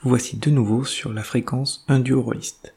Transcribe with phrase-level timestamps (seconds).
[0.00, 2.74] vous voici de nouveau sur la fréquence Un duo rôliste.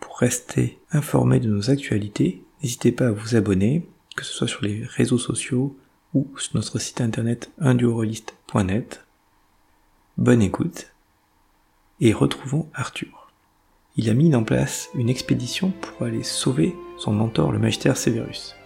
[0.00, 4.64] Pour rester informé de nos actualités, n'hésitez pas à vous abonner, que ce soit sur
[4.64, 5.76] les réseaux sociaux
[6.12, 9.04] ou sur notre site internet unduoroliste.net.
[10.16, 10.88] Bonne écoute
[12.00, 13.30] et retrouvons Arthur.
[13.96, 18.56] Il a mis en place une expédition pour aller sauver son mentor le magistère Severus.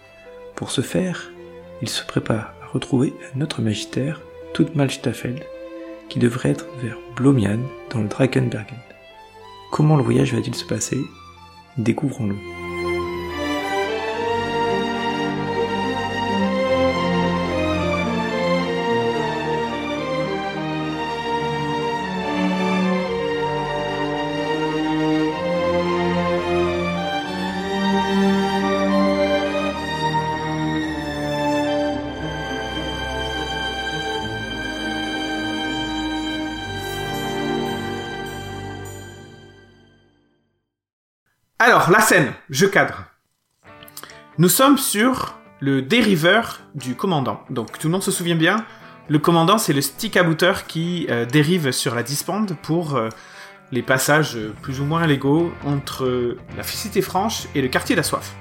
[0.55, 1.31] Pour ce faire,
[1.83, 4.21] il se prépare à retrouver un autre magistère,
[4.55, 5.45] Tutmalstafeld,
[6.09, 7.59] qui devrait être vers Blomian
[7.91, 8.77] dans le Drakenbergen.
[9.71, 10.99] Comment le voyage va-t-il se passer?
[11.77, 12.58] Découvrons-le.
[41.69, 43.05] Alors, la scène, je cadre.
[44.39, 47.43] Nous sommes sur le dériveur du commandant.
[47.51, 48.65] Donc, tout le monde se souvient bien,
[49.07, 50.25] le commandant, c'est le stick à
[50.67, 53.09] qui euh, dérive sur la dispande pour euh,
[53.71, 57.99] les passages euh, plus ou moins légaux entre la Cité Franche et le quartier de
[57.99, 58.33] la Soif.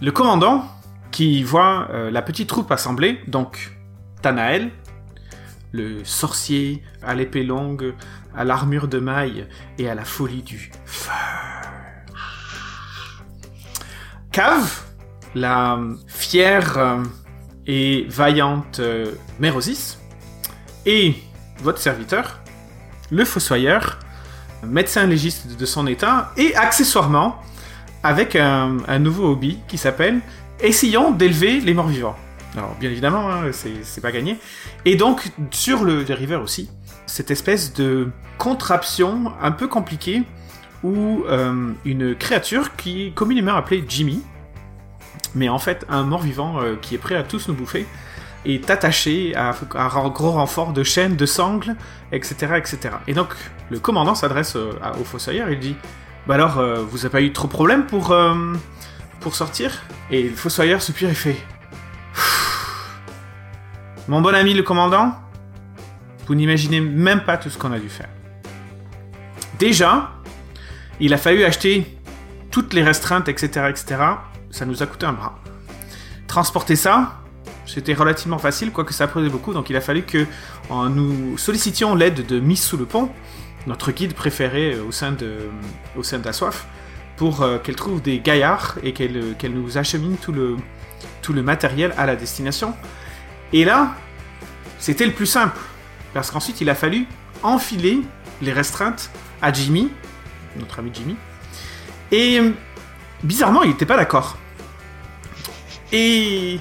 [0.00, 0.64] Le commandant,
[1.10, 3.76] qui voit la petite troupe assemblée, donc
[4.22, 4.70] Tanael,
[5.72, 7.94] le sorcier à l'épée longue,
[8.36, 9.46] à l'armure de maille
[9.78, 11.10] et à la folie du feu.
[14.30, 14.82] Cave,
[15.34, 15.78] la
[16.08, 17.02] fière euh,
[17.66, 19.98] et vaillante euh, Mérosis,
[20.84, 21.14] et
[21.62, 22.40] votre serviteur,
[23.10, 23.98] le fossoyeur,
[24.62, 27.40] médecin légiste de son état, et accessoirement
[28.02, 30.20] avec un, nouveau hobby qui s'appelle
[30.60, 32.16] Essayons d'élever les morts vivants.
[32.56, 34.38] Alors, bien évidemment, hein, c'est pas gagné.
[34.84, 36.70] Et donc, sur le dériveur aussi,
[37.06, 40.22] cette espèce de contraption un peu compliquée
[40.82, 44.22] où euh, une créature qui communément appelée Jimmy,
[45.34, 47.86] mais en fait un mort-vivant euh, qui est prêt à tous nous bouffer,
[48.44, 51.74] est attaché à, un gros renfort de chaînes, de sangles,
[52.12, 52.54] etc.
[52.56, 52.78] etc.
[53.08, 53.34] Et donc
[53.70, 55.74] le commandant s'adresse euh, au fossoyeur et dit
[56.26, 58.14] Bah alors, vous avez pas eu trop de problèmes pour,
[59.20, 59.82] pour sortir?
[60.10, 61.36] Et le fossoyeur soupire et fait
[64.08, 65.16] Mon bon ami le commandant,
[66.26, 68.08] vous n'imaginez même pas tout ce qu'on a dû faire.
[69.58, 70.12] Déjà,
[71.00, 71.86] il a fallu acheter
[72.50, 73.96] toutes les restreintes, etc., etc.
[74.50, 75.38] Ça nous a coûté un bras.
[76.26, 77.18] Transporter ça,
[77.66, 80.26] c'était relativement facile, quoique ça prenait beaucoup, donc il a fallu que
[80.70, 83.10] nous sollicitions l'aide de Miss sous le pont,
[83.66, 85.48] notre guide préféré au sein de,
[85.96, 86.66] au sein de la soif,
[87.16, 92.14] pour euh, qu'elle trouve des gaillards et qu'elle nous achemine tout le matériel à la
[92.14, 92.74] destination.
[93.52, 93.94] Et là,
[94.78, 95.58] c'était le plus simple,
[96.16, 97.06] parce qu'ensuite il a fallu
[97.42, 98.00] enfiler
[98.40, 99.10] les restreintes
[99.42, 99.90] à Jimmy,
[100.58, 101.14] notre ami Jimmy,
[102.10, 102.40] et
[103.22, 104.38] bizarrement il n'était pas d'accord.
[105.92, 106.58] Et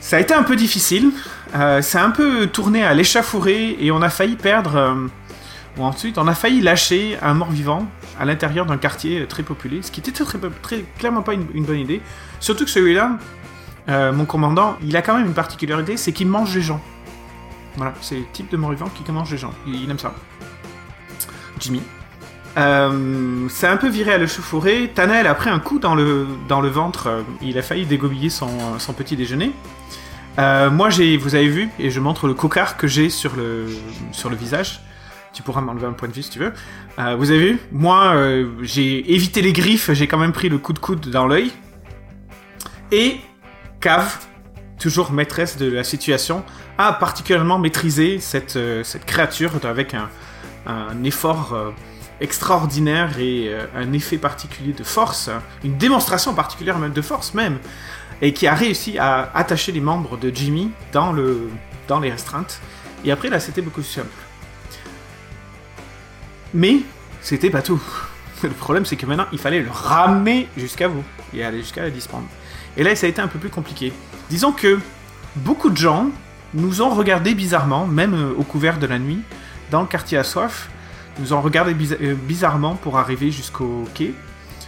[0.00, 1.12] ça a été un peu difficile,
[1.54, 4.94] euh, ça a un peu tourné à l'échafourée et on a failli perdre, euh,
[5.76, 7.86] ou ensuite on a failli lâcher un mort-vivant
[8.18, 12.00] à l'intérieur d'un quartier très populé, ce qui était très, clairement pas une, bonne idée.
[12.40, 13.18] Surtout que celui-là,
[13.90, 16.80] euh, mon commandant, il a quand même une particularité, c'est qu'il mange les gens.
[17.76, 19.52] Voilà, c'est le type de mort-vivant qui mange les gens.
[19.66, 20.14] Il, aime ça.
[21.58, 21.82] Jimmy.
[22.58, 24.90] Euh, c'est un peu viré à l'échauffourée.
[24.94, 27.06] Tanel a pris un coup dans le, dans le ventre.
[27.06, 29.52] Euh, il a failli dégobiller son, son petit déjeuner.
[30.38, 33.66] Euh, moi, j'ai, vous avez vu, et je montre le cocard que j'ai sur le,
[34.12, 34.80] sur le visage.
[35.32, 36.52] Tu pourras m'enlever un point de vue si tu veux.
[36.98, 38.16] Euh, vous avez vu Moi,
[38.62, 41.52] j'ai évité les griffes, j'ai quand même pris le coup de coude dans l'œil.
[42.90, 43.20] Et
[43.80, 44.18] Cave,
[44.80, 46.42] toujours maîtresse de la situation,
[46.98, 50.08] particulièrement maîtrisé cette, euh, cette créature avec un,
[51.04, 51.70] effort euh,
[52.20, 55.30] extraordinaire et euh, un effet particulier de force,
[55.64, 57.58] une démonstration particulière même de force même,
[58.22, 61.50] et qui a réussi à attacher les membres de Jimmy dans, le,
[61.88, 62.60] dans les restreintes.
[63.04, 64.08] Et après, là, c'était beaucoup plus simple.
[66.52, 66.80] Mais,
[67.22, 67.82] c'était pas tout.
[68.42, 71.04] Le problème, c'est que maintenant, il fallait le ramener jusqu'à vous,
[71.34, 72.26] et aller jusqu'à la disprendre.
[72.76, 73.92] Et là, ça a été un peu plus compliqué.
[74.28, 74.78] Disons que
[75.36, 76.10] beaucoup de gens
[76.54, 79.20] nous ont regardé bizarrement, même euh, au couvert de la nuit,
[79.70, 80.68] dans le quartier à soif,
[81.18, 84.14] nous ont regardé euh, bizarrement pour arriver jusqu'au quai.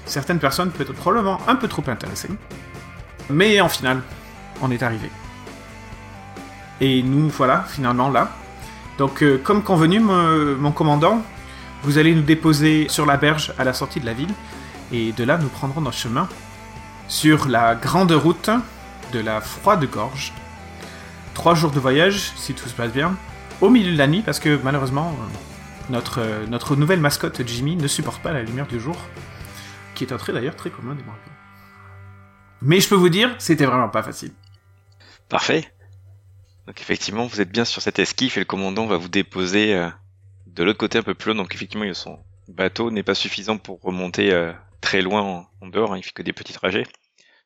[0.05, 2.31] Certaines personnes peut-être probablement un peu trop intéressées.
[3.31, 4.02] Mais en final,
[4.61, 5.11] on est arrivé.
[6.81, 8.31] Et nous voilà finalement là.
[8.99, 11.23] Donc euh, comme convenu, mon commandant,
[11.85, 14.32] vous allez nous déposer sur la berge à la sortie de la ville.
[14.93, 16.28] Et de là, nous prendrons notre chemin
[17.08, 18.50] sur la grande route
[19.12, 20.32] de la froide gorge.
[21.34, 23.17] Trois jours de voyage, si tout se passe bien,
[23.61, 25.14] au milieu de la nuit parce que malheureusement
[25.90, 28.96] notre, notre nouvelle mascotte Jimmy ne supporte pas la lumière du jour,
[29.94, 31.37] qui est un trait d'ailleurs très commun des morts-vivants.
[32.61, 34.32] Mais je peux vous dire, c'était vraiment pas facile.
[35.29, 35.73] Parfait.
[36.67, 39.88] Donc effectivement, vous êtes bien sur cette esquif et le commandant va vous déposer euh,
[40.46, 41.43] de l'autre côté un peu plus loin.
[41.43, 45.93] Donc effectivement, son bateau n'est pas suffisant pour remonter euh, très loin en, dehors.
[45.93, 45.99] Hein.
[45.99, 46.85] il fait que des petits trajets.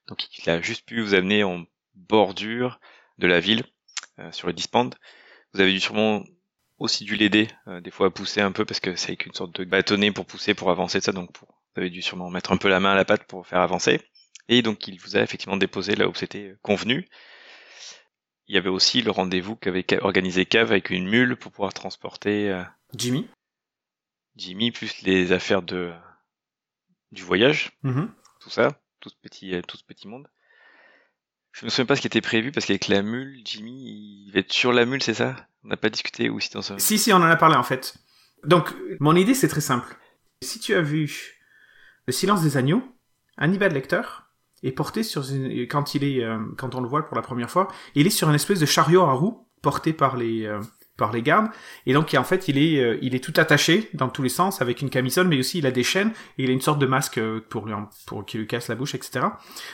[0.09, 2.79] Donc il a juste pu vous amener en bordure
[3.19, 3.76] de la ville euh,
[4.31, 4.95] sur le dispand.
[5.53, 6.25] Vous avez dû sûrement
[6.79, 7.49] aussi dû l'aider
[7.83, 10.27] des fois à pousser un peu parce que c'est avec une sorte de bâtonnet pour
[10.27, 11.13] pousser pour avancer ça.
[11.13, 11.47] Donc vous
[11.77, 14.01] avez dû sûrement mettre un peu la main à la patte pour faire avancer.
[14.49, 17.09] Et donc il vous a effectivement déposé là où c'était convenu
[18.49, 22.51] il y avait aussi le rendez-vous qu'avait organisé Cave avec une mule pour pouvoir transporter
[22.51, 22.63] euh,
[22.95, 23.29] Jimmy.
[24.37, 25.93] Jimmy plus les affaires de
[27.13, 28.09] du voyage, mm-hmm.
[28.41, 30.29] tout ça, tout ce petit euh, tout ce petit monde.
[31.59, 34.41] Je me souviens pas ce qui était prévu parce qu'avec la mule, Jimmy, il va
[34.41, 35.37] être sur la mule, c'est ça?
[35.65, 36.61] On n'a pas discuté ou si dans.
[36.61, 37.97] Si si, on en a parlé en fait.
[38.45, 39.97] Donc mon idée c'est très simple.
[40.43, 41.11] Si tu as vu
[42.07, 42.83] Le Silence des agneaux,
[43.39, 44.03] Hannibal Lecter
[44.63, 47.51] est porté sur une, quand il est euh, quand on le voit pour la première
[47.51, 50.61] fois, il est sur une espèce de chariot à roues porté par les euh,
[50.97, 51.49] par les gardes
[51.85, 54.63] et donc en fait il est euh, il est tout attaché dans tous les sens
[54.63, 56.87] avec une camisole mais aussi il a des chaînes et il a une sorte de
[56.87, 57.75] masque pour lui
[58.07, 59.27] pour qu'il lui casse la bouche etc.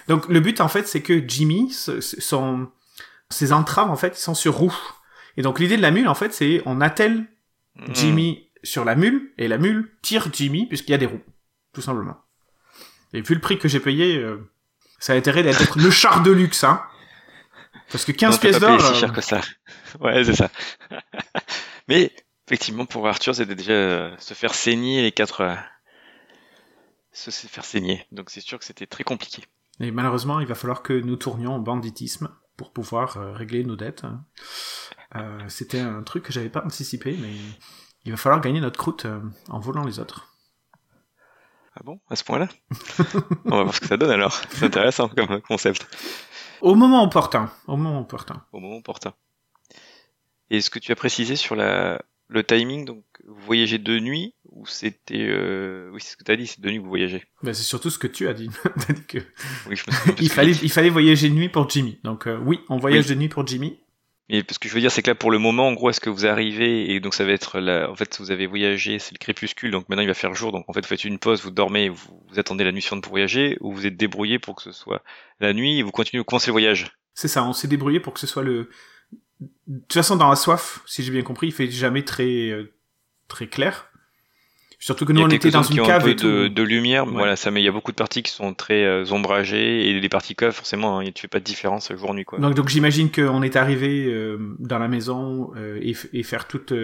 [0.08, 2.68] Donc le but en fait c'est que Jimmy son
[3.30, 4.76] ses entraves en fait sont sur roue
[5.36, 7.26] et donc l'idée de la mule en fait c'est on attelle
[7.76, 7.94] hmm.
[7.94, 11.22] Jimmy sur la mule et la mule tire Jimmy puisqu'il y a des roues
[11.72, 12.18] tout simplement.
[13.14, 14.24] Et vu le prix que j'ai payé,
[14.98, 16.82] ça a intérêt d'être le char de luxe, hein.
[17.90, 18.80] Parce que 15 pièces d'or.
[18.80, 19.40] si cher euh, que ça.
[20.00, 20.50] Ouais, c'est ça.
[21.88, 22.12] Mais,
[22.46, 25.54] effectivement, pour Arthur, c'était déjà euh, se faire saigner les quatre, euh,
[27.12, 28.06] se faire saigner.
[28.12, 29.44] Donc c'est sûr que c'était très compliqué.
[29.80, 34.04] Et malheureusement, il va falloir que nous tournions au banditisme pour pouvoir régler nos dettes.
[34.04, 34.24] Hein.
[35.48, 37.32] c'était un truc que j'avais pas anticipé, mais
[38.04, 39.06] il va falloir gagner notre croûte
[39.48, 40.32] en volant les autres.
[41.74, 42.48] Ah bon, à ce point-là?
[43.46, 44.34] On va voir ce que ça donne alors.
[44.50, 45.86] C'est intéressant comme concept.
[46.62, 47.50] Au moment opportun.
[47.66, 48.44] Au moment opportun.
[48.52, 49.12] Au moment opportun.
[50.48, 54.34] Et ce que tu as précisé sur la, le timing, donc vous voyagez de nuit
[54.48, 55.90] ou c'était euh...
[55.92, 57.24] oui c'est ce que tu as dit, c'est de nuit que vous voyagez?
[57.42, 58.48] Ben, c'est surtout ce que tu as dit.
[58.88, 59.18] dit que
[59.68, 61.98] oui, je me il fallait il fallait voyager de nuit pour Jimmy.
[62.04, 63.80] Donc euh, oui, on voyage de nuit pour Jimmy.
[64.34, 66.00] Et ce que je veux dire, c'est que là, pour le moment, en gros, est-ce
[66.00, 69.12] que vous arrivez et donc ça va être là, en fait, vous avez voyagé, c'est
[69.12, 71.42] le crépuscule, donc maintenant il va faire jour, donc en fait, vous faites une pause,
[71.42, 74.62] vous dormez, vous, attendez la nuit suivante pour voyager, ou vous êtes débrouillé pour que
[74.62, 75.04] ce soit
[75.40, 76.96] la nuit et vous continuez, vous commencez le voyage?
[77.12, 78.70] C'est ça, on s'est débrouillé pour que ce soit le.
[79.66, 82.72] De toute façon, dans la soif, si j'ai bien compris, il fait jamais très euh,
[83.28, 83.91] très clair.
[84.82, 87.62] Surtout que nous, on était dans une cave et de, de lumière, voilà, ça, mais
[87.62, 90.52] il y a beaucoup de parties qui sont très euh, ombragées et les parties caves,
[90.52, 92.40] forcément, hein, tu fais pas de différence jour-nuit, quoi.
[92.40, 96.74] Donc, donc j'imagine qu'on est arrivé euh, dans la maison euh, et, et, faire toute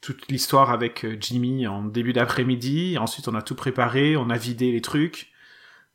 [0.00, 2.96] toute l'histoire avec Jimmy en début d'après-midi.
[2.98, 5.28] Ensuite, on a tout préparé, on a vidé les trucs.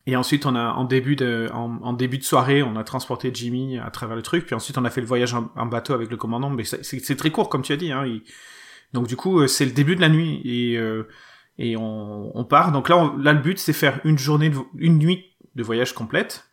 [0.05, 3.31] Et ensuite, on a en début de en, en, début de soirée, on a transporté
[3.33, 4.45] Jimmy à travers le truc.
[4.45, 6.51] Puis ensuite, on a fait le voyage en, bateau avec le commandant.
[6.51, 7.91] Mais c'est très court, comme tu as dit.
[7.91, 8.05] Hein.
[8.05, 8.21] Il,
[8.93, 11.07] donc du coup, euh, c'est le début de la nuit et euh,
[11.57, 12.71] et on, on, part.
[12.71, 16.49] Donc là, là le but c'est faire une journée, de, une nuit de voyage complète.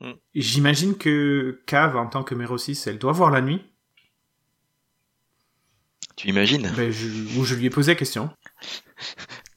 [0.00, 0.12] Mm.
[0.34, 3.62] J'imagine que Cave, en tant que Mero 6, elle doit voir la nuit.
[6.16, 6.70] Tu imagines?
[6.76, 8.30] Ben, je, Ou je lui ai posé la question.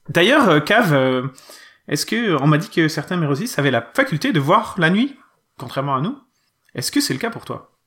[0.08, 1.30] D'ailleurs, euh, Cave,
[1.86, 4.90] est-ce que on m'a dit que certains Mero 6 avaient la faculté de voir la
[4.90, 5.16] nuit,
[5.58, 6.18] contrairement à nous?
[6.74, 7.77] Est-ce que c'est le cas pour toi?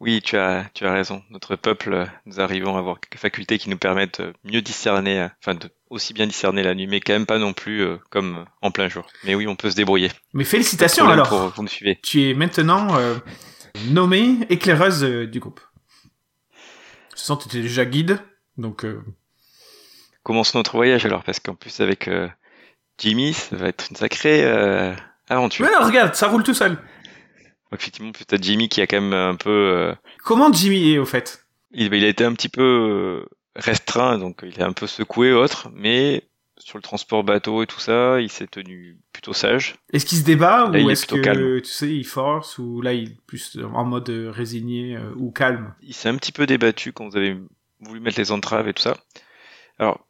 [0.00, 1.22] Oui, tu as, tu as raison.
[1.30, 5.54] Notre peuple, nous arrivons à avoir quelques facultés qui nous permettent de mieux discerner, enfin,
[5.54, 8.70] de aussi bien discerner la nuit, mais quand même pas non plus euh, comme en
[8.70, 9.06] plein jour.
[9.24, 10.10] Mais oui, on peut se débrouiller.
[10.32, 11.28] Mais félicitations alors.
[11.28, 11.98] Pour, vous me suivez.
[12.02, 13.16] Tu es maintenant euh,
[13.88, 15.60] nommée éclaireuse euh, du groupe.
[17.14, 18.18] Je sens que tu étais déjà guide,
[18.58, 18.84] donc.
[20.22, 22.10] Commençons notre voyage alors, parce qu'en plus avec
[22.98, 24.44] Jimmy, ça va être une sacrée
[25.28, 25.64] aventure.
[25.64, 26.76] Mais non, regarde, ça roule tout seul.
[27.72, 29.50] Effectivement, peut-être Jimmy qui a quand même un peu.
[29.50, 29.94] Euh,
[30.24, 31.46] Comment Jimmy est au fait?
[31.72, 35.32] il, il, a été un petit peu euh, restreint, donc il est un peu secoué
[35.32, 39.76] autre, mais sur le transport bateau et tout ça, il s'est tenu plutôt sage.
[39.92, 43.20] Est-ce qu'il se débat ou est-ce que tu sais il force ou là il est
[43.26, 45.74] plus en mode résigné euh, ou calme?
[45.82, 47.36] Il s'est un petit peu débattu quand vous avez
[47.80, 48.96] voulu mettre les entraves et tout ça.
[49.78, 50.06] Alors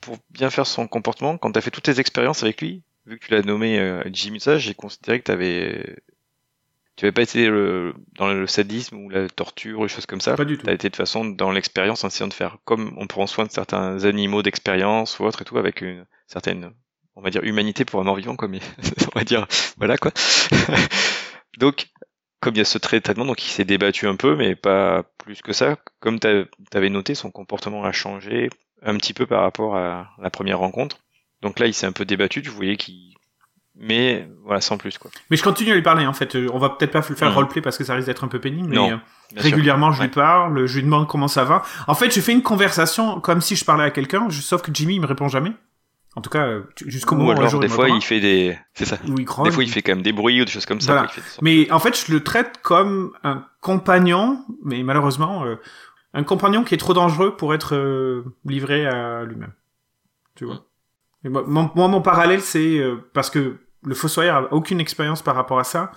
[0.00, 3.18] pour bien faire son comportement, quand tu as fait toutes tes expériences avec lui, vu
[3.18, 5.96] que tu l'as nommé Jimmy Sage, j'ai considéré que tu avais
[6.96, 10.36] tu n'avais pas été dans le sadisme ou la torture ou des choses comme ça?
[10.36, 10.64] Pas du tout.
[10.64, 13.44] Tu as été de façon dans l'expérience en essayant de faire comme on prend soin
[13.44, 16.72] de certains animaux d'expérience ou autre et tout avec une certaine,
[17.16, 18.54] on va dire, humanité pour un mort vivant, comme
[19.14, 19.46] on va dire,
[19.76, 20.12] voilà quoi.
[21.58, 21.88] Donc,
[22.40, 25.40] comme il y a ce traitement, donc il s'est débattu un peu, mais pas plus
[25.40, 25.78] que ça.
[26.00, 26.28] Comme tu
[26.74, 28.50] avais noté, son comportement a changé
[28.82, 30.98] un petit peu par rapport à la première rencontre.
[31.40, 33.14] Donc là, il s'est un peu débattu, tu voyais qu'il...
[33.76, 35.10] Mais voilà, sans plus quoi.
[35.30, 36.36] Mais je continue à lui parler en fait.
[36.52, 37.34] On va peut-être pas le faire mmh.
[37.34, 38.96] roleplay parce que ça risque d'être un peu pénible, mais non, euh,
[39.36, 41.62] régulièrement je lui parle, je lui demande comment ça va.
[41.88, 44.94] En fait, je fais une conversation comme si je parlais à quelqu'un, sauf que Jimmy
[44.94, 45.52] il me répond jamais.
[46.16, 48.98] En tout cas, jusqu'au moment où alors, des fois il fait des, c'est ça.
[49.04, 51.06] des fois il fait quand même des bruits ou des choses comme ça.
[51.42, 55.56] mais en fait, je le traite comme un compagnon, mais malheureusement, euh,
[56.12, 59.52] un compagnon qui est trop dangereux pour être euh, livré à lui-même.
[60.36, 60.64] Tu vois.
[61.24, 65.58] moi, mon, mon, parallèle, c'est euh, parce que le fossoyeur a aucune expérience par rapport
[65.58, 65.92] à ça,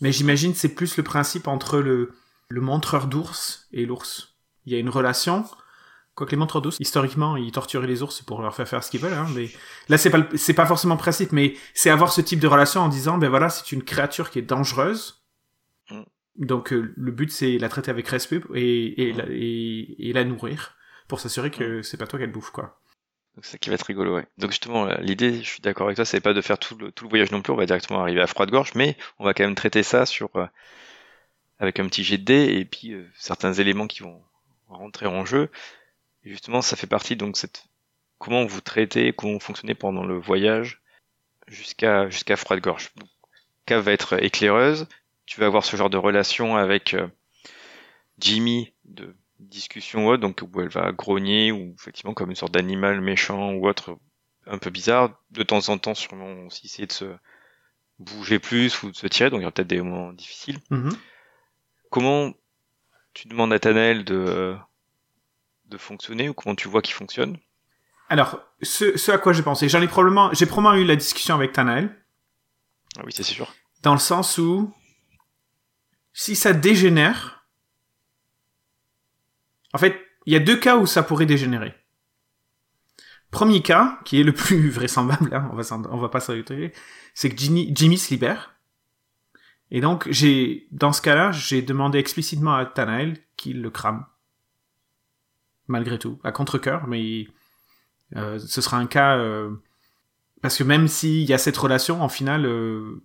[0.00, 2.12] mais j'imagine c'est plus le principe entre le
[2.48, 4.36] le montreur d'ours et l'ours.
[4.66, 5.44] Il y a une relation
[6.14, 9.00] Quoique les montreurs d'ours, historiquement, ils torturaient les ours pour leur faire faire ce qu'ils
[9.00, 9.50] veulent, hein, mais
[9.88, 12.82] là, c'est pas, c'est pas forcément le principe, mais c'est avoir ce type de relation
[12.82, 15.24] en disant, ben voilà, c'est une créature qui est dangereuse.
[15.90, 16.02] Mm.
[16.36, 19.16] Donc, euh, le but, c'est la traiter avec respect et, et, mm.
[19.16, 20.74] la, et, la nourrir
[21.08, 21.82] pour s'assurer que mm.
[21.82, 22.78] c'est pas toi qu'elle bouffe, quoi.
[23.34, 24.26] Donc, c'est ça qui va être rigolo, ouais.
[24.38, 27.04] Donc, justement, l'idée, je suis d'accord avec toi, c'est pas de faire tout le, tout
[27.04, 29.54] le voyage non plus, on va directement arriver à froide-gorge, mais on va quand même
[29.54, 30.46] traiter ça sur, euh,
[31.58, 34.22] avec un petit jet de dés et puis euh, certains éléments qui vont
[34.68, 35.50] rentrer en jeu
[36.24, 37.66] justement, ça fait partie donc cette
[38.18, 40.80] comment vous traitez, comment vous fonctionnez pendant le voyage
[41.48, 42.92] jusqu'à jusqu'à froide gorge.
[43.66, 44.86] Cave va être éclaireuse.
[45.26, 47.08] Tu vas avoir ce genre de relation avec euh,
[48.18, 49.14] Jimmy de
[49.48, 53.52] discussion ou autre, donc où elle va grogner ou effectivement comme une sorte d'animal méchant
[53.52, 53.98] ou autre
[54.46, 55.18] un peu bizarre.
[55.30, 57.14] De temps en temps, sûrement aussi essayer de se
[57.98, 60.58] bouger plus ou de se tirer, donc il y aura peut-être des moments difficiles.
[60.70, 60.96] Mm-hmm.
[61.90, 62.32] Comment
[63.14, 64.56] tu demandes à Tanel de
[65.66, 67.38] de fonctionner ou comment tu vois qu'il fonctionne?
[68.08, 71.52] Alors, ce, à quoi j'ai pensé, j'en ai probablement, j'ai probablement eu la discussion avec
[71.52, 71.96] Tanael.
[72.98, 73.54] Ah oui, c'est sûr.
[73.82, 74.72] Dans le sens où,
[76.12, 77.41] si ça dégénère,
[79.72, 81.74] en fait, il y a deux cas où ça pourrait dégénérer.
[83.30, 86.72] Premier cas, qui est le plus vraisemblable, hein, on va on va pas s'arrêter,
[87.14, 88.54] c'est que Jimmy, se libère.
[89.70, 94.04] Et donc, j'ai, dans ce cas-là, j'ai demandé explicitement à Tanael qu'il le crame
[95.68, 97.26] malgré tout, à contre-coeur, mais
[98.16, 99.16] euh, ce sera un cas...
[99.16, 99.50] Euh,
[100.40, 103.02] parce que même s'il y a cette relation, en final, euh,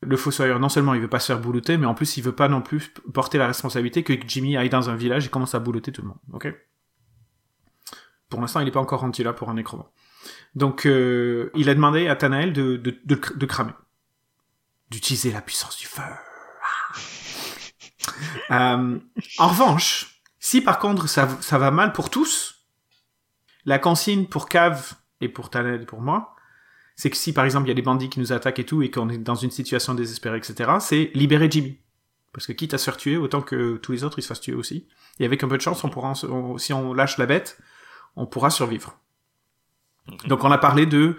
[0.00, 2.34] le fossoyeur, non seulement il veut pas se faire boulotter, mais en plus il veut
[2.34, 5.58] pas non plus porter la responsabilité que Jimmy aille dans un village et commence à
[5.58, 6.18] boulotter tout le monde.
[6.32, 6.54] Ok?
[8.28, 9.90] Pour l'instant, il n'est pas encore rendu là pour un nécromant.
[10.54, 13.72] Donc, il a demandé à Tanael de, de, de, cramer.
[14.90, 16.02] D'utiliser la puissance du feu.
[18.50, 19.00] en
[19.38, 22.66] revanche, si par contre ça, ça va mal pour tous,
[23.64, 26.34] la consigne pour Cave et pour Taled et pour moi,
[26.98, 28.82] c'est que si par exemple il y a des bandits qui nous attaquent et tout
[28.82, 31.78] et qu'on est dans une situation désespérée, etc., c'est libérer Jimmy.
[32.32, 34.40] Parce que quitte à se faire tuer, autant que tous les autres ils se fassent
[34.40, 34.88] tuer aussi.
[35.20, 36.14] Et avec un peu de chance, on pourra,
[36.58, 37.58] si on lâche la bête,
[38.16, 38.98] on pourra survivre.
[40.26, 41.16] Donc on a parlé de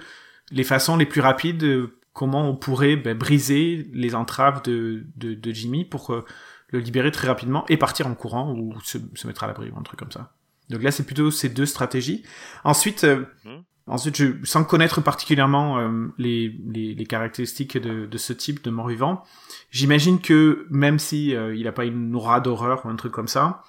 [0.52, 5.52] les façons les plus rapides, comment on pourrait ben, briser les entraves de, de, de
[5.52, 6.26] Jimmy pour euh,
[6.72, 9.84] le libérer très rapidement et partir en courant ou se, mettre à l'abri ou un
[9.84, 10.34] truc comme ça.
[10.70, 12.26] Donc là, c'est plutôt ces deux stratégies.
[12.66, 13.64] Ensuite, euh, mhm.
[13.90, 18.70] Ensuite, je, sans connaître particulièrement euh, les, les, les, caractéristiques de, de, ce type de
[18.70, 19.24] mort-vivant,
[19.72, 23.28] j'imagine que même si euh, il a pas une aura d'horreur ou un truc comme
[23.28, 23.64] ça,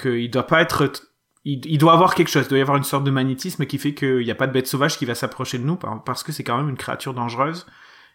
[0.00, 0.92] qu'il doit pas être
[1.44, 3.78] il, il, doit avoir quelque chose, il doit y avoir une sorte de magnétisme qui
[3.78, 6.32] fait qu'il n'y a pas de bête sauvage qui va s'approcher de nous parce que
[6.32, 7.66] c'est quand même une créature dangereuse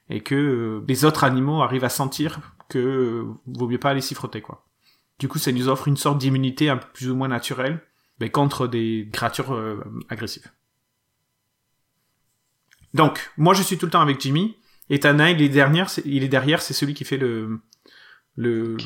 [0.09, 2.39] et que les autres animaux arrivent à sentir
[2.69, 4.65] que euh, vaut mieux pas aller s'y frotter, quoi.
[5.19, 7.81] Du coup, ça nous offre une sorte d'immunité un peu plus ou moins naturelle,
[8.31, 10.51] contre des créatures euh, agressives.
[12.97, 14.57] Donc, moi, je suis tout le temps avec Jimmy,
[14.89, 17.61] et Tana, il est derrière, il est derrière, c'est celui qui fait le,
[18.35, 18.77] le,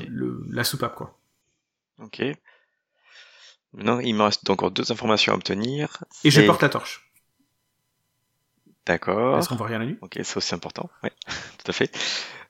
[0.50, 1.18] la soupape, quoi.
[2.00, 2.22] Ok.
[3.74, 6.03] Maintenant, il me reste encore deux informations à obtenir.
[6.24, 7.12] Et je porte la torche.
[8.86, 9.38] D'accord.
[9.38, 10.89] Est-ce qu'on voit rien la nuit Ok, c'est aussi important.
[11.03, 11.96] Oui, tout à fait.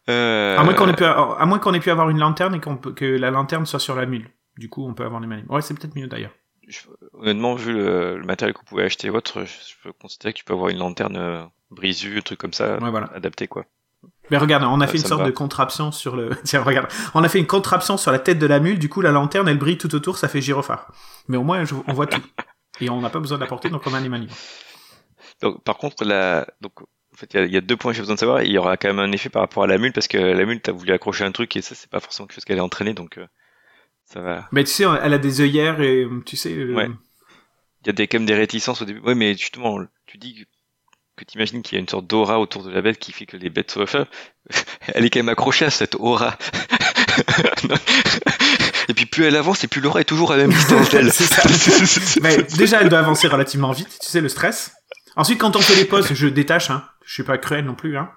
[0.09, 0.57] Euh...
[0.57, 2.77] À moins qu'on ait pu, à moins qu'on ait pu avoir une lanterne et qu'on
[2.77, 4.31] que la lanterne soit sur la mule.
[4.57, 5.49] Du coup, on peut avoir les manips.
[5.49, 6.33] Ouais, c'est peut-être mieux d'ailleurs.
[7.13, 10.53] Honnêtement, vu le, matériel que vous pouvez acheter autre, je peux considérer que tu peux
[10.53, 13.09] avoir une lanterne euh, brisue, un truc comme ça, ouais, voilà.
[13.13, 13.65] adapté quoi.
[14.29, 16.31] Mais regarde, on a fait une sorte de contraption sur le.
[16.43, 18.79] Tiens, regarde, on a fait une contraption sur la tête de la mule.
[18.79, 20.91] Du coup, la lanterne, elle brille tout autour, ça fait gyrophare.
[21.27, 22.21] Mais au moins, on voit tout.
[22.79, 24.09] Et on n'a pas besoin de la porter, donc on a les.
[25.41, 28.15] Donc, par contre, la, donc, en fait, il y, a deux points que j'ai besoin
[28.15, 28.41] de savoir.
[28.41, 30.45] Il y aura quand même un effet par rapport à la mule parce que la
[30.45, 32.61] mule, t'as voulu accrocher un truc et ça, c'est pas forcément quelque chose qu'elle est
[32.61, 33.27] entraînée, donc euh,
[34.11, 34.47] ça va.
[34.51, 36.53] Mais tu sais, elle a des œillères et tu sais.
[36.65, 36.89] Ouais.
[37.83, 38.99] Il y a des, quand même des réticences au début.
[38.99, 40.45] Ouais, mais justement, tu dis
[41.15, 43.25] que tu imagines qu'il y a une sorte d'aura autour de la bête qui fait
[43.25, 43.85] que les bêtes soient
[44.93, 46.37] elle est quand même accrochée à cette aura.
[48.89, 51.11] et puis plus elle avance et plus l'aura est toujours à la même distance d'elle.
[52.21, 54.73] Mais déjà, elle doit avancer relativement vite, tu sais, le stress.
[55.15, 56.85] Ensuite, quand on fait les postes, je détache, hein.
[57.05, 58.09] Je suis pas cruel non plus, hein.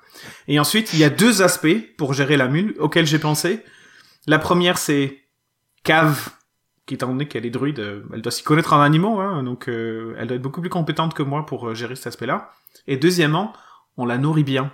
[0.48, 3.64] Et ensuite, il y a deux aspects pour gérer la mule auxquels j'ai pensé.
[4.26, 5.23] La première, c'est
[5.84, 6.30] cave,
[6.86, 9.68] qui étant donné qu'elle est druide, euh, elle doit s'y connaître en animaux, hein, donc
[9.68, 12.50] euh, elle doit être beaucoup plus compétente que moi pour euh, gérer cet aspect-là.
[12.86, 13.52] Et deuxièmement,
[13.96, 14.72] on la nourrit bien.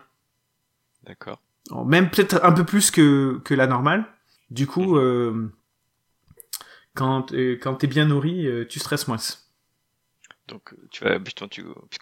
[1.04, 1.40] D'accord.
[1.84, 4.06] Même peut-être un peu plus que, que la normale.
[4.50, 5.52] Du coup, mhm.
[6.94, 9.18] quand, quand t'es bien nourri, tu stresses moins.
[10.48, 11.46] Donc, tu vas, puisqu'on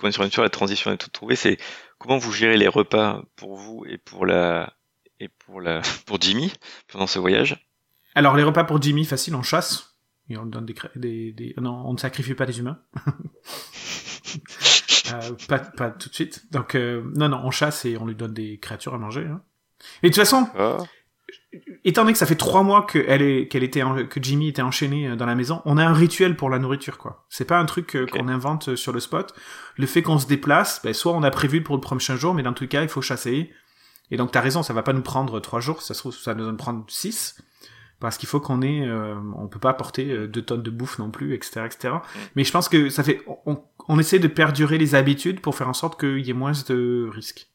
[0.08, 1.58] est sur une sur la transition est tout trouvé, c'est
[1.98, 4.72] comment vous gérez les repas pour vous et pour la
[5.20, 6.50] et pour la pour Jimmy
[6.86, 7.67] pendant ce voyage?
[8.18, 9.94] Alors les repas pour Jimmy, facile, on chasse
[10.28, 11.54] et on donne des, des, des...
[11.58, 12.80] non, on ne sacrifie pas des humains.
[15.14, 16.50] euh, pas, pas tout de suite.
[16.50, 19.24] Donc euh, non, non, on chasse et on lui donne des créatures à manger.
[19.24, 19.40] Hein.
[20.02, 20.78] Et de toute façon, oh.
[21.84, 24.62] étant donné que ça fait trois mois que elle est, qu'elle était, que Jimmy était
[24.62, 27.24] enchaîné euh, dans la maison, on a un rituel pour la nourriture, quoi.
[27.28, 29.32] C'est pas un truc euh, qu'on invente sur le spot.
[29.76, 32.42] Le fait qu'on se déplace, ben, soit on a prévu pour le prochain jour, mais
[32.42, 33.52] dans tout cas, il faut chasser.
[34.10, 36.34] Et donc t'as raison, ça va pas nous prendre trois jours, ça se trouve, ça
[36.34, 37.36] nous en prendre six
[38.00, 40.98] parce qu'il faut qu'on ait, euh, on peut pas apporter euh, deux tonnes de bouffe
[40.98, 41.94] non plus, etc., etc.
[41.94, 42.18] Mm.
[42.36, 45.68] Mais je pense que ça fait, on, on, essaie de perdurer les habitudes pour faire
[45.68, 47.48] en sorte qu'il y ait moins de risques.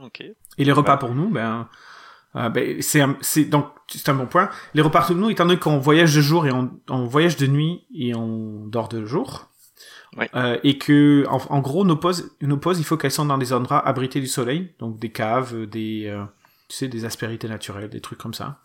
[0.00, 0.22] Ok.
[0.58, 1.68] Et les repas pour nous, ben,
[2.36, 4.48] euh, ben c'est, c'est donc c'est un bon point.
[4.74, 7.46] Les repas pour nous, étant donné qu'on voyage de jour et on, on, voyage de
[7.46, 9.50] nuit et on dort de jour.
[10.16, 10.30] Ouais.
[10.34, 13.38] Euh, et que en, en, gros nos pauses, nos pauses, il faut qu'elles soient dans
[13.38, 16.24] des endroits abrités du soleil, donc des caves, des, euh,
[16.68, 18.60] tu sais, des aspérités naturelles, des trucs comme ça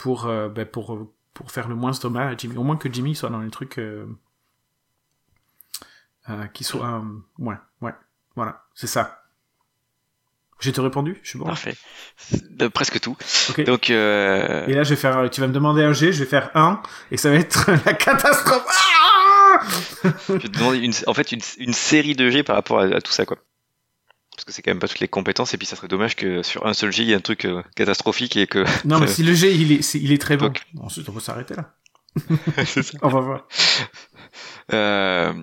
[0.00, 2.56] pour, euh, ben pour, euh, pour faire le moins de mal à Jimmy.
[2.56, 4.06] Au moins que Jimmy soit dans les trucs euh,
[6.30, 7.04] euh, qui soient...
[7.38, 7.92] ouais, ouais,
[8.34, 9.24] voilà, c'est ça.
[10.58, 11.18] J'ai te répondu?
[11.22, 11.76] Je suis bon Parfait.
[12.50, 13.16] De presque tout.
[13.66, 14.66] Donc, euh...
[14.66, 15.30] Et là, je vais faire.
[15.30, 17.92] Tu vas me demander un G, je vais faire un, et ça va être la
[17.92, 18.66] catastrophe.
[18.68, 19.60] Ah
[20.28, 22.84] je vais te demander une, en fait une, une série de G par rapport à,
[22.84, 23.38] à tout ça, quoi
[24.40, 26.42] parce que c'est quand même pas toutes les compétences et puis ça serait dommage que
[26.42, 29.06] sur un seul G il y ait un truc euh, catastrophique et que non mais
[29.06, 30.50] si le G il est il est très bon.
[30.80, 31.74] Ensuite on peut s'arrêter là.
[33.02, 33.48] On va voir.
[34.72, 35.34] Euh,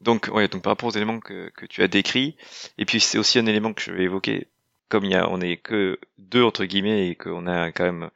[0.00, 2.36] donc ouais donc par rapport aux éléments que, que tu as décrits
[2.78, 4.46] et puis c'est aussi un élément que je vais évoquer
[4.88, 8.08] comme il y a on est que deux entre guillemets et qu'on a quand même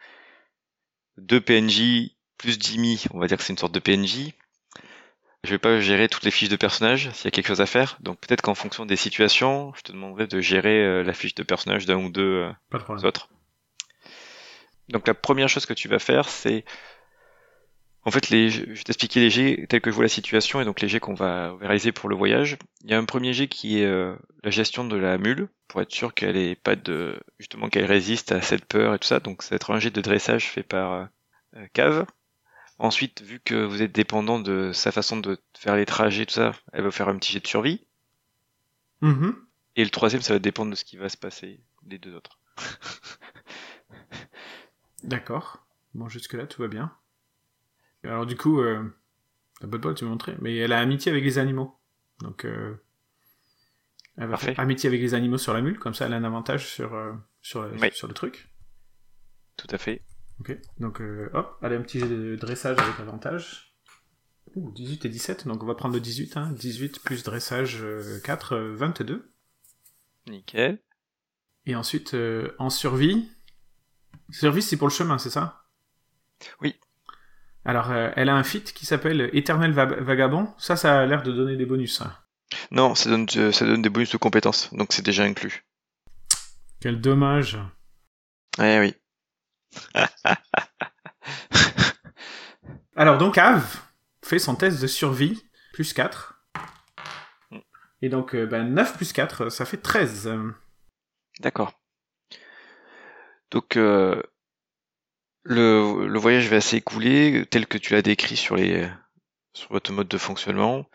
[1.18, 4.34] deux PNJ plus Jimmy on va dire que c'est une sorte de PNJ
[5.44, 7.66] je vais pas gérer toutes les fiches de personnages s'il y a quelque chose à
[7.66, 7.98] faire.
[8.00, 11.42] Donc peut-être qu'en fonction des situations, je te demanderai de gérer euh, la fiche de
[11.42, 13.28] personnage d'un ou deux euh, autres.
[14.88, 16.64] Donc la première chose que tu vas faire, c'est
[18.04, 20.64] en fait, les, je vais t'expliquer les jets tels que je vois la situation et
[20.64, 22.58] donc les jets qu'on va réaliser pour le voyage.
[22.82, 25.80] Il y a un premier jet qui est euh, la gestion de la mule pour
[25.82, 29.20] être sûr qu'elle ait pas de justement qu'elle résiste à cette peur et tout ça.
[29.20, 31.08] Donc ça va être un jet de dressage fait par
[31.74, 32.06] Cave.
[32.82, 36.50] Ensuite, vu que vous êtes dépendant de sa façon de faire les trajets, tout ça,
[36.72, 37.86] elle va faire un petit jet de survie.
[39.02, 39.34] Mm-hmm.
[39.76, 42.40] Et le troisième, ça va dépendre de ce qui va se passer des deux autres.
[45.04, 45.64] D'accord.
[45.94, 46.92] Bon, jusque-là, tout va bien.
[48.02, 48.82] Alors, du coup, euh,
[49.60, 51.78] pas de bol, tu m'as montré, mais elle a amitié avec les animaux.
[52.18, 52.74] Donc, euh,
[54.16, 56.24] elle va faire amitié avec les animaux sur la mule, comme ça, elle a un
[56.24, 58.48] avantage sur, euh, sur, sur le truc.
[59.56, 60.02] Tout à fait.
[60.40, 62.00] Ok, donc euh, hop, allez, un petit
[62.36, 63.76] dressage avec avantage.
[64.54, 66.52] Ouh, 18 et 17, donc on va prendre le 18, hein.
[66.52, 67.84] 18 plus dressage
[68.24, 69.14] 4, euh, 22.
[69.14, 70.82] Euh, Nickel.
[71.66, 72.16] Et ensuite,
[72.58, 73.30] en survie.
[74.30, 75.64] Survie, c'est pour le chemin, c'est ça?
[76.60, 76.74] Oui.
[77.64, 80.52] Alors, elle a un feat qui s'appelle Éternel Vagabond.
[80.58, 82.00] Ça, ça a l'air de donner des bonus.
[82.00, 82.12] Hein.
[82.72, 85.64] Non, ça donne, ça donne des bonus de compétences, donc c'est déjà inclus.
[86.80, 87.60] Quel dommage.
[88.58, 88.94] Eh oui.
[92.96, 93.80] Alors donc Ave
[94.24, 96.38] fait son test de survie, plus 4.
[98.02, 100.32] Et donc euh, ben, 9 plus 4, ça fait 13.
[101.40, 101.72] D'accord.
[103.50, 104.22] Donc euh,
[105.44, 108.56] le, voyage va s'écouler tel que tu l'as décrit sur,
[109.52, 110.86] sur votre mode de fonctionnement.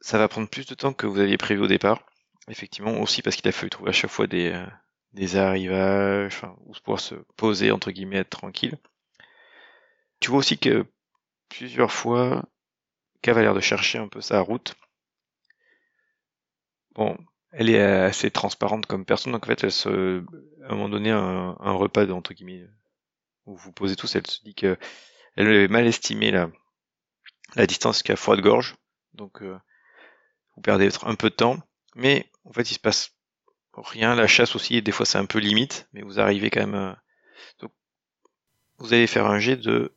[0.00, 2.04] Ça va prendre plus de temps que vous aviez prévu au départ.
[2.48, 4.66] Effectivement, aussi parce qu'il a fallu trouver à chaque fois des, euh,
[5.14, 8.76] des arrivages, ou pouvoir se poser, entre guillemets, être tranquille.
[10.20, 10.86] Tu vois aussi que
[11.48, 12.44] plusieurs fois,
[13.22, 14.74] Cave a l'air de chercher un peu sa route.
[16.94, 17.16] Bon,
[17.52, 20.24] elle est assez transparente comme personne, donc en fait, elle se,
[20.64, 22.66] à un moment donné, un, repas, entre guillemets,
[23.46, 24.76] où vous posez tous, elle se dit que
[25.36, 26.50] elle avait mal estimé la,
[27.56, 28.76] la distance qu'à Froide Gorge,
[29.14, 29.58] donc euh,
[30.54, 31.58] vous perdez un peu de temps.
[31.96, 33.13] Mais en fait, il se passe
[33.76, 34.14] rien.
[34.14, 36.74] La chasse aussi, des fois, c'est un peu limite, mais vous arrivez quand même.
[36.74, 37.02] à-
[37.60, 37.72] Donc,
[38.78, 39.92] vous allez faire un jet de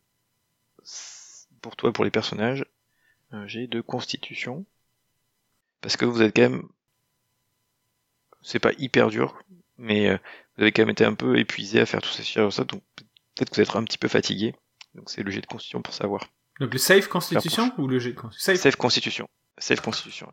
[1.61, 2.65] pour toi, pour les personnages,
[3.31, 4.65] un jet de constitution,
[5.81, 6.69] parce que vous êtes quand même.
[8.41, 9.37] C'est pas hyper dur,
[9.77, 10.17] mais euh,
[10.55, 12.81] vous avez quand même été un peu épuisé à faire tous ces chats ça, donc
[13.35, 14.55] peut-être que vous êtes un petit peu fatigué.
[14.95, 16.29] Donc c'est le jet de constitution pour savoir.
[16.59, 18.53] Donc le save constitution ou le G de constitution?
[18.53, 18.61] Save.
[18.61, 19.29] Save constitution.
[19.57, 20.31] Save constitution.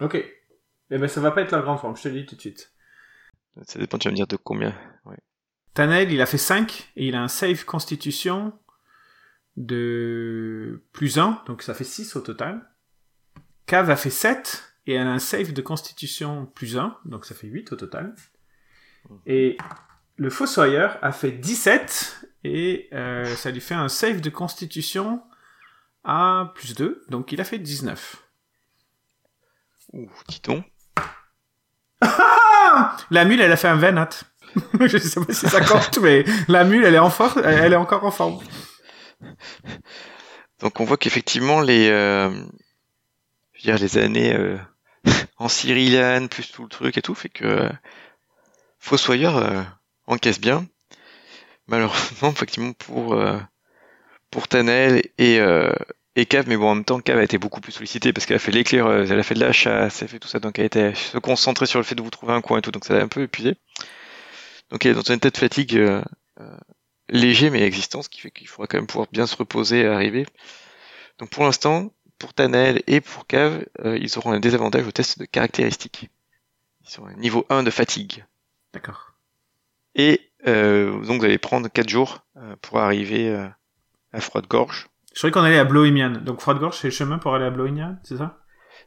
[0.00, 0.14] Ok.
[0.16, 2.40] Eh ben ça va pas être la grande forme, je te le dis tout de
[2.40, 2.72] suite.
[3.62, 4.74] Ça dépend, tu vas me dire de combien.
[5.04, 5.18] Ouais.
[5.74, 8.52] Tanel, il a fait 5 et il a un save constitution
[9.56, 12.68] de plus 1, donc ça fait 6 au total.
[13.66, 17.34] Cav a fait 7 et elle a un save de constitution plus 1, donc ça
[17.34, 18.14] fait 8 au total.
[19.26, 19.56] Et
[20.16, 25.22] le Fossoyeur a fait 17 et euh, ça lui fait un save de constitution
[26.02, 28.16] à plus 2, donc il a fait 19.
[29.92, 30.64] Ouh, dis donc.
[33.10, 34.08] La mule, elle a fait un 20 nat.
[34.80, 37.12] Je sais pas si ça compte, mais la mule, elle est, en
[37.44, 38.40] elle est encore en forme.
[40.60, 42.30] Donc on voit qu'effectivement les, euh,
[43.62, 44.56] dire les années euh,
[45.38, 47.70] en Cyrilane plus tout le truc et tout fait que euh,
[48.78, 49.66] Fossoyeur
[50.06, 50.66] encaisse bien.
[51.66, 53.18] Malheureusement effectivement pour
[54.30, 55.40] pour Tanel et
[56.16, 58.36] et Cave, mais bon en même temps Cave a été beaucoup plus sollicitée parce qu'elle
[58.36, 60.58] a fait l'éclaireuse, elle a fait de la chasse, elle a fait tout ça donc
[60.58, 62.84] elle était se concentrer sur le fait de vous trouver un coin et tout donc
[62.84, 63.56] ça l'a un peu épuisé.
[64.70, 66.02] Donc elle est dans une tête de fatigue euh,
[66.40, 66.56] euh,
[67.08, 69.86] léger mais existant, ce qui fait qu'il faudra quand même pouvoir bien se reposer et
[69.86, 70.26] arriver.
[71.18, 75.18] Donc pour l'instant, pour Tanel et pour Cave, euh, ils auront un désavantage au test
[75.18, 76.10] de caractéristiques.
[76.84, 78.24] Ils sont à niveau 1 de fatigue.
[78.72, 79.14] D'accord.
[79.94, 83.48] Et euh, donc vous allez prendre 4 jours euh, pour arriver euh,
[84.12, 84.88] à Froide-Gorge.
[85.14, 86.10] Je croyais qu'on allait à Bloemian.
[86.10, 88.38] Donc Froide-Gorge, c'est le chemin pour aller à Bloemian, c'est ça?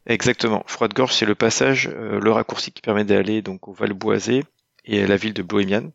[0.05, 0.63] Exactement.
[0.67, 4.43] Froide-Gorge, c'est le passage, euh, le raccourci qui permet d'aller donc au Val Boisé
[4.85, 5.91] et à la ville de Bohémian.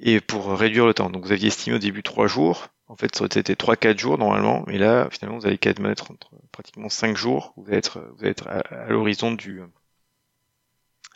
[0.00, 1.10] Et pour réduire le temps.
[1.10, 2.68] Donc vous aviez estimé au début 3 jours.
[2.88, 4.64] En fait, ça aurait été 3-4 jours normalement.
[4.66, 7.52] Mais là, finalement, vous allez être entre pratiquement 5 jours.
[7.56, 7.98] Vous allez être,
[8.48, 9.62] à, l'horizon du,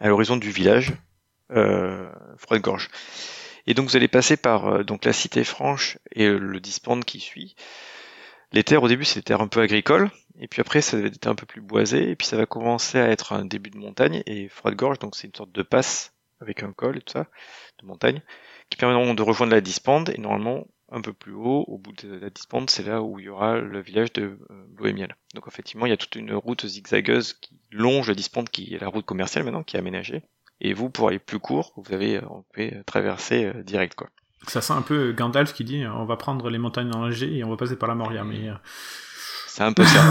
[0.00, 0.92] à l'horizon du village,
[1.50, 2.88] euh, Froide-Gorge.
[3.68, 7.04] Et donc vous allez passer par euh, donc la cité franche et euh, le dispande
[7.04, 7.54] qui suit.
[8.50, 11.06] Les terres au début c'était des terres un peu agricoles, et puis après ça va
[11.06, 13.76] être un peu plus boisé, et puis ça va commencer à être un début de
[13.76, 17.26] montagne, et Froide-Gorge, donc c'est une sorte de passe avec un col et tout ça,
[17.82, 18.22] de montagne,
[18.70, 22.14] qui permettront de rejoindre la dispande, et normalement un peu plus haut, au bout de
[22.14, 25.14] la dispande, c'est là où il y aura le village de euh, Bohémiel.
[25.34, 28.78] Donc effectivement il y a toute une route zigzagueuse qui longe la dispande, qui est
[28.78, 30.22] la route commerciale maintenant, qui est aménagée,
[30.60, 34.08] et vous pour aller plus court, vous avez euh, vous pouvez traverser euh, direct quoi.
[34.46, 37.50] Ça sent un peu Gandalf qui dit on va prendre les montagnes enneigées et on
[37.50, 38.24] va passer par la Moria.
[38.24, 38.54] Mais euh,
[39.46, 40.04] C'est un peu ça.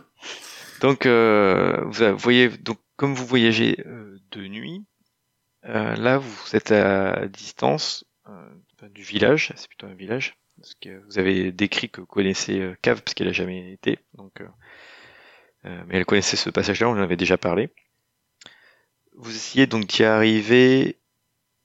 [0.80, 4.84] donc, euh, vous voyez, donc comme vous voyagez euh, de nuit,
[5.66, 9.52] euh, là vous êtes à distance euh, du village.
[9.56, 13.14] C'est plutôt un village parce que vous avez décrit que vous connaissez euh, Cave parce
[13.14, 13.98] qu'elle a jamais été.
[14.14, 14.46] Donc, euh,
[15.64, 16.88] euh, mais elle connaissait ce passage-là.
[16.88, 17.70] On en avait déjà parlé.
[19.20, 20.96] Vous essayez donc d'y arriver.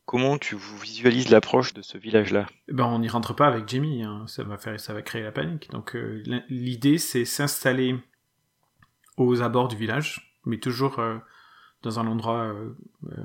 [0.06, 2.46] Comment tu vous visualises l'approche de ce village-là?
[2.68, 4.04] Ben on n'y rentre pas avec Jimmy.
[4.04, 4.26] hein.
[4.28, 5.70] Ça va faire, ça va créer la panique.
[5.72, 7.96] Donc euh, l'idée c'est s'installer
[9.18, 11.18] aux abords du village, mais toujours euh,
[11.84, 12.76] dans un endroit euh,
[13.12, 13.24] euh,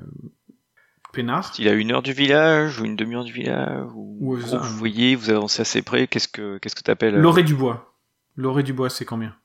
[1.11, 1.51] peinard.
[1.59, 5.15] Il a une heure du village ou une demi-heure du village ou ça, vous voyez,
[5.15, 6.07] vous avancez assez près.
[6.07, 7.95] Qu'est-ce que qu'est-ce que t'appelles L'orée du bois.
[8.35, 9.35] L'orée du bois, c'est combien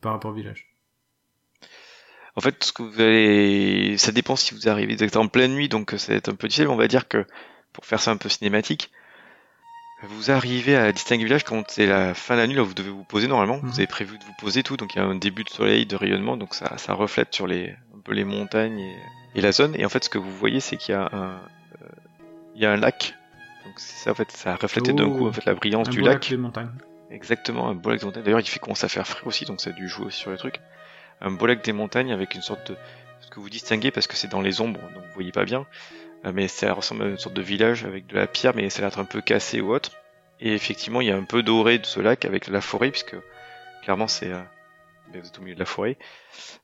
[0.00, 0.71] par rapport au village?
[2.36, 5.68] En fait, ce que vous allez, ça dépend si vous arrivez exactement en pleine nuit,
[5.68, 6.66] donc euh, ça va être un peu difficile.
[6.68, 7.26] mais On va dire que
[7.72, 8.90] pour faire ça un peu cinématique,
[10.04, 12.66] vous arrivez à distinguer le village quand c'est la fin de la nuit, là où
[12.66, 13.58] vous devez vous poser normalement.
[13.58, 13.68] Mhm.
[13.68, 15.86] Vous avez prévu de vous poser tout, donc il y a un début de soleil,
[15.86, 18.96] de rayonnement, donc ça, ça reflète sur les un peu les montagnes et,
[19.36, 19.74] et la zone.
[19.78, 21.32] Et en fait, ce que vous voyez, c'est qu'il y a un
[21.82, 21.88] euh,
[22.56, 23.14] il y a un lac.
[23.64, 25.10] Donc c'est ça en fait, ça reflète d'un Oh.
[25.18, 26.28] coup en fait la brillance Un du beau lac.
[26.28, 26.70] des montagnes.
[27.10, 28.24] Exactement, un beau lac des montagnes.
[28.24, 30.30] D'ailleurs, il fait commence à faire frais aussi, donc ça a dû jouer aussi sur
[30.32, 30.58] le truc.
[31.22, 32.76] Un beau lac des montagnes avec une sorte de...
[33.20, 35.66] Ce que vous distinguez parce que c'est dans les ombres, donc vous voyez pas bien.
[36.24, 38.84] Euh, Mais ça ressemble à une sorte de village avec de la pierre, mais ça
[38.84, 39.92] a l'air un peu cassé ou autre.
[40.40, 43.16] Et effectivement, il y a un peu doré de ce lac avec la forêt, puisque
[43.82, 44.32] clairement c'est...
[44.32, 44.42] euh,
[45.12, 45.96] Vous êtes au milieu de la forêt,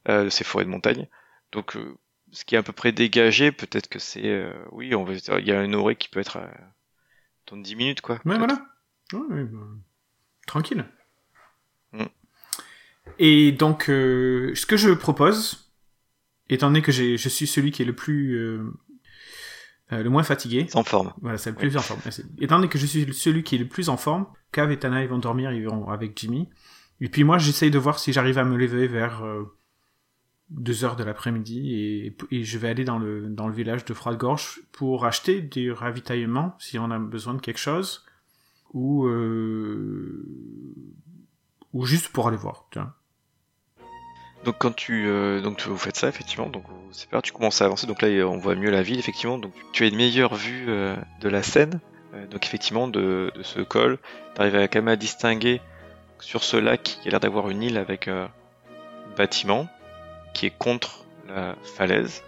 [0.09, 1.07] euh, de ces forêts de montagne.
[1.53, 1.97] Donc, euh,
[2.33, 4.27] ce qui est à peu près dégagé, peut-être que c'est...
[4.27, 6.37] euh, oui, on va dire, il y a une orée qui peut être...
[6.39, 6.51] à
[7.47, 8.17] dans 10 minutes, quoi.
[8.27, 8.59] Ouais, voilà.
[9.15, 9.59] Ouais, ouais, bah,
[10.47, 10.85] tranquille.
[13.19, 15.73] Et donc, euh, ce que je propose,
[16.49, 18.73] étant donné que je suis celui qui est le plus, euh,
[19.93, 21.13] euh, le moins fatigué, en forme.
[21.21, 22.01] voilà, c'est le plus en forme.
[22.41, 25.03] Étant donné que je suis celui qui est le plus en forme, Cav et Tana
[25.03, 26.49] ils vont dormir, ils vont avec Jimmy.
[27.01, 29.23] Et puis moi, j'essaye de voir si j'arrive à me lever vers
[30.51, 33.95] 2 heures de l'après-midi et, et, je vais aller dans le, dans le village de
[33.95, 38.05] Froide-Gorge pour acheter du ravitaillement si on a besoin de quelque chose
[38.73, 40.25] ou, euh,
[41.73, 42.67] ou juste pour aller voir.
[42.71, 42.95] Tiens.
[44.49, 47.67] Donc quand tu euh, donc vous faites ça effectivement donc c'est pas tu commences à
[47.67, 50.65] avancer donc là on voit mieux la ville effectivement donc tu as une meilleure vue
[50.71, 51.81] euh, de la scène
[52.15, 53.99] euh, donc effectivement de, ce col.
[54.35, 55.61] Tu arrives à quand même à distinguer
[56.19, 58.31] sur ce lac qui a l'air d'avoir une île avec un
[59.19, 59.69] bâtiment
[60.33, 62.23] qui est contre la falaise.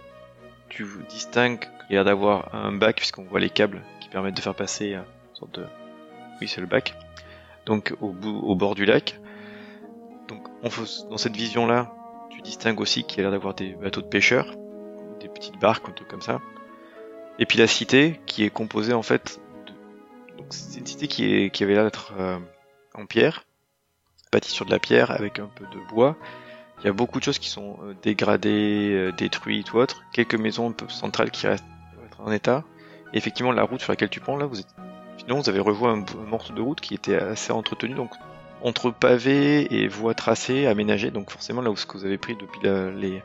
[0.69, 4.37] Tu distingues qu'il y a l'air d'avoir un bac puisqu'on voit les câbles qui permettent
[4.37, 5.03] de faire passer une
[5.33, 5.65] sorte de
[6.39, 6.93] oui c'est le bac
[7.65, 9.19] donc au bout au bord du lac.
[10.27, 10.69] Donc on,
[11.09, 11.91] dans cette vision là
[12.41, 14.55] tu distingues aussi qu'il y a l'air d'avoir des bateaux de pêcheurs,
[15.19, 16.41] des petites barques, un truc comme ça.
[17.39, 19.73] Et puis la cité, qui est composée en fait de...
[20.49, 22.39] C'est une cité qui, avait l'air d'être euh,
[22.93, 23.45] en pierre,
[24.31, 26.17] bâtie sur de la pierre avec un peu de bois.
[26.79, 30.01] Il y a beaucoup de choses qui sont euh, dégradées, euh, détruites ou autres.
[30.13, 31.65] Quelques maisons centrales qui restent
[32.19, 32.63] en état.
[33.13, 34.75] Et effectivement, la route sur laquelle tu prends là, vous êtes...
[35.17, 38.11] Finalement, vous avez rejoint un, un morceau de route qui était assez entretenu, donc
[38.63, 41.11] entre pavés et voies tracées, aménagées.
[41.11, 43.21] Donc forcément, là où ce que vous avez pris depuis la, les,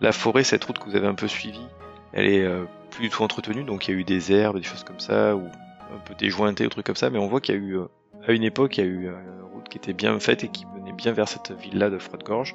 [0.00, 1.66] la forêt, cette route que vous avez un peu suivie,
[2.12, 3.64] elle est euh, plus du tout entretenue.
[3.64, 5.46] Donc il y a eu des herbes, des choses comme ça, ou
[5.94, 7.10] un peu déjointées, ou trucs comme ça.
[7.10, 7.86] Mais on voit qu'il y a eu, euh,
[8.26, 10.48] à une époque, il y a eu euh, une route qui était bien faite et
[10.48, 12.54] qui menait bien vers cette ville-là de Froide-Gorge,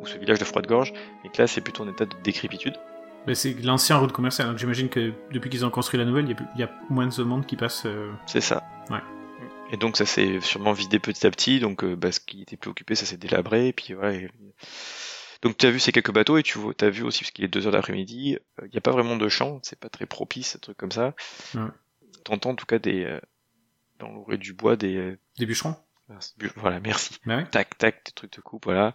[0.00, 0.92] ou ce village de Froide-Gorge.
[1.24, 2.74] Et que là, c'est plutôt en état de décrépitude.
[3.26, 6.60] Mais c'est l'ancien route commerciale, donc j'imagine que depuis qu'ils ont construit la nouvelle, il
[6.60, 7.84] y, a moins de monde qui passe.
[8.24, 8.62] C'est ça.
[8.88, 9.00] Ouais.
[9.72, 12.56] Et donc ça s'est sûrement vidé petit à petit, donc euh, bah, ce qui était
[12.56, 14.30] plus occupé, ça s'est délabré, et puis ouais.
[15.42, 17.48] Donc tu as vu ces quelques bateaux, et tu as vu aussi, parce qu'il est
[17.48, 20.56] 2 heures d'après-midi, il euh, n'y a pas vraiment de champ, c'est pas très propice,
[20.56, 21.14] un truc comme ça.
[22.24, 23.04] T'entends en tout cas des...
[23.04, 23.20] Euh,
[23.98, 25.16] dans l'orée du bois, des...
[25.38, 25.74] Des bûcherons
[26.56, 27.18] Voilà, merci.
[27.50, 28.94] Tac, tac, des trucs de coupe, voilà.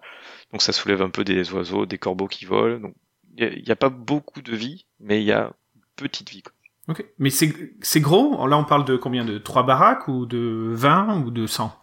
[0.52, 2.96] Donc ça soulève un peu des oiseaux, des corbeaux qui volent, donc
[3.38, 5.54] il n'y a, a, pas beaucoup de vie, mais il y a
[5.96, 6.54] petite vie, quoi.
[6.92, 7.06] Ok.
[7.20, 8.46] Mais c'est gros?
[8.48, 9.26] Là, on parle de combien?
[9.26, 11.74] De 3 baraques ou de 20 ou de 100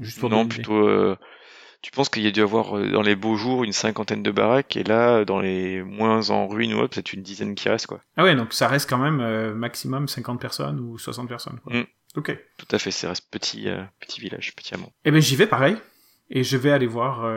[0.00, 0.88] Juste pour Non, plutôt...
[0.88, 1.16] Euh,
[1.84, 4.30] tu penses qu'il y a dû avoir euh, dans les beaux jours une cinquantaine de
[4.30, 7.86] baraques et là, dans les moins en ruine ou autre, peut-être une dizaine qui reste,
[7.86, 8.00] quoi.
[8.16, 11.74] Ah ouais, donc ça reste quand même euh, maximum 50 personnes ou 60 personnes, quoi.
[11.74, 11.84] Mm.
[12.16, 12.38] Ok.
[12.56, 14.90] Tout à fait, ça reste petit, euh, petit village, petit hameau.
[15.04, 15.76] Eh ben j'y vais pareil.
[16.30, 17.30] Et je vais aller voir...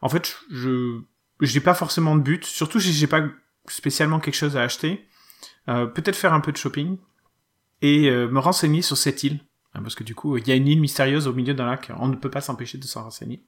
[0.00, 1.00] En fait, je...
[1.40, 2.44] J'ai pas forcément de but.
[2.44, 3.22] Surtout, j'ai pas
[3.66, 5.04] spécialement quelque chose à acheter.
[5.68, 6.98] Euh, peut-être faire un peu de shopping
[7.82, 9.40] et euh, me renseigner sur cette île.
[9.74, 11.90] Hein, parce que du coup, il y a une île mystérieuse au milieu d'un lac,
[11.98, 13.42] on ne peut pas s'empêcher de s'en renseigner.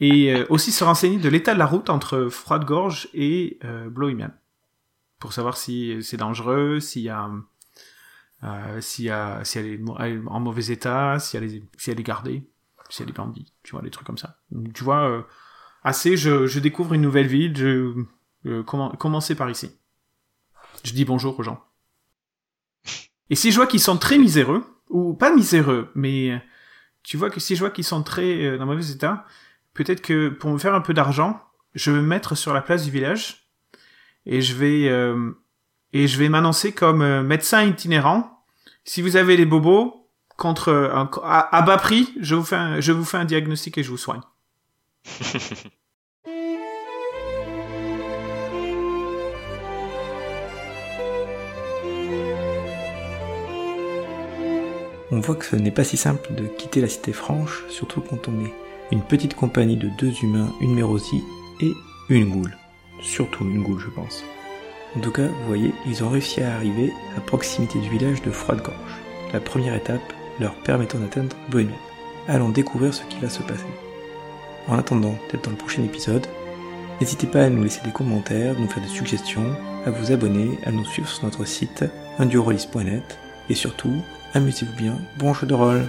[0.00, 3.90] Et euh, aussi se renseigner de l'état de la route entre Froide-Gorge et euh,
[5.18, 7.30] Pour savoir si c'est dangereux, y a...
[8.42, 9.80] Euh, si, elle, est,
[10.26, 12.46] en mauvais état, si elle, est, si elle est gardée,
[12.90, 14.36] si elle est bandit, tu vois, des trucs comme ça.
[14.74, 15.26] Tu vois,
[15.82, 19.70] assez, je, je, découvre une nouvelle ville, je, commencer par ici
[20.84, 21.62] je dis bonjour aux gens.
[23.30, 26.40] Et si je vois qu'ils sont très miséreux, ou pas miséreux, mais
[27.02, 29.26] tu vois que si je vois qu'ils sont très euh, dans mauvais état,
[29.74, 31.40] peut-être que pour me faire un peu d'argent,
[31.74, 33.48] je vais me mettre sur la place du village
[34.26, 35.32] et je vais euh,
[35.92, 38.44] et je vais m'annoncer comme euh, médecin itinérant.
[38.84, 43.04] Si vous avez des bobos contre un, à, bas prix, je vous fais je vous
[43.04, 44.22] fais un diagnostic et je vous soigne.
[55.14, 58.28] on voit que ce n'est pas si simple de quitter la cité franche, surtout quand
[58.28, 58.52] on est
[58.90, 61.22] une petite compagnie de deux humains, une mérosie
[61.60, 61.72] et
[62.08, 62.56] une goule.
[63.00, 64.24] Surtout une goule, je pense.
[64.96, 68.32] En tout cas, vous voyez, ils ont réussi à arriver à proximité du village de
[68.32, 68.74] Froide-Gorge.
[69.32, 71.76] La première étape leur permettant d'atteindre Bohemian.
[72.26, 73.64] Allons découvrir ce qui va se passer.
[74.66, 76.26] En attendant, peut-être dans le prochain épisode,
[77.00, 79.54] n'hésitez pas à nous laisser des commentaires, nous faire des suggestions,
[79.86, 81.84] à vous abonner, à nous suivre sur notre site
[82.18, 83.18] indurolis.net
[83.48, 84.02] et surtout
[84.34, 85.86] amusez-vous bien, bon jeu de rôle